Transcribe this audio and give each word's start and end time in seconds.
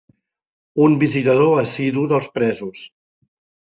Un 0.85 0.95
visitador 1.03 1.53
assidu 1.67 2.09
dels 2.15 2.35
presos. 2.39 2.87